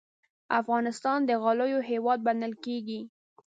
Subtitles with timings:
[0.59, 3.01] افغانستان د غالیو هېواد بلل کېږي.